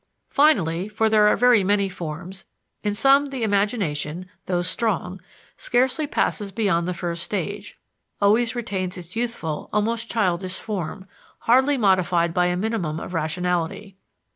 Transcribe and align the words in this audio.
Finally 0.31 0.87
for 0.87 1.11
there 1.11 1.27
are 1.27 1.35
very 1.35 1.63
many 1.63 1.87
forms 1.87 2.43
in 2.81 2.95
some 2.95 3.27
the 3.27 3.43
imagination, 3.43 4.27
though 4.47 4.63
strong, 4.63 5.21
scarcely 5.57 6.07
passes 6.07 6.51
beyond 6.51 6.87
the 6.87 6.93
first 6.95 7.21
stage, 7.21 7.77
always 8.19 8.55
retains 8.55 8.97
its 8.97 9.15
youthful, 9.15 9.69
almost 9.71 10.09
childish 10.09 10.57
form, 10.57 11.05
hardly 11.41 11.77
modified 11.77 12.33
by 12.33 12.47
a 12.47 12.57
minimum 12.57 12.99
of 12.99 13.13
rationality. 13.13 13.95